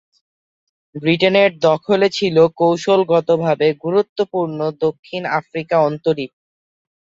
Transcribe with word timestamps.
ব্রিটেনের 0.95 1.51
দখলে 1.67 2.07
ছিল 2.17 2.37
কৌশলগতভাবে 2.59 3.67
গুরুত্বপূর্ণ 3.83 4.59
দক্ষিণ 4.83 5.21
আফ্রিকা 5.39 5.75
অন্তরীপ। 5.81 6.31